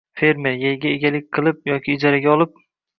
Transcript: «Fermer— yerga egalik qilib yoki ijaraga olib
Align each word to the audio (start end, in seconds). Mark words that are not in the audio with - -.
«Fermer— 0.19 0.53
yerga 0.63 0.89
egalik 0.95 1.29
qilib 1.39 1.63
yoki 1.75 1.97
ijaraga 2.01 2.37
olib 2.37 2.63